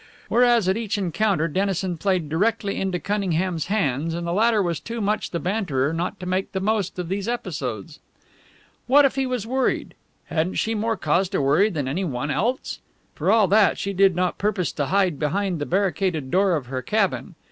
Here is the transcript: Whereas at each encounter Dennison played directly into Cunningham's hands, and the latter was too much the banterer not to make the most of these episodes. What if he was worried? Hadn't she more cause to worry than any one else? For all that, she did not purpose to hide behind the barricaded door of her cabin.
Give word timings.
Whereas 0.29 0.67
at 0.67 0.77
each 0.77 0.97
encounter 0.97 1.47
Dennison 1.47 1.95
played 1.95 2.27
directly 2.27 2.81
into 2.81 2.97
Cunningham's 2.99 3.67
hands, 3.67 4.15
and 4.15 4.25
the 4.25 4.33
latter 4.33 4.59
was 4.63 4.79
too 4.79 4.99
much 4.99 5.29
the 5.29 5.39
banterer 5.39 5.93
not 5.93 6.19
to 6.19 6.25
make 6.25 6.53
the 6.53 6.59
most 6.59 6.97
of 6.97 7.07
these 7.07 7.27
episodes. 7.27 7.99
What 8.87 9.05
if 9.05 9.13
he 9.13 9.27
was 9.27 9.45
worried? 9.45 9.93
Hadn't 10.25 10.55
she 10.55 10.73
more 10.73 10.97
cause 10.97 11.29
to 11.29 11.39
worry 11.43 11.69
than 11.69 11.87
any 11.87 12.03
one 12.03 12.31
else? 12.31 12.79
For 13.13 13.29
all 13.31 13.47
that, 13.49 13.77
she 13.77 13.93
did 13.93 14.15
not 14.15 14.39
purpose 14.39 14.71
to 14.71 14.87
hide 14.87 15.19
behind 15.19 15.59
the 15.59 15.67
barricaded 15.67 16.31
door 16.31 16.55
of 16.55 16.65
her 16.65 16.81
cabin. 16.81 17.35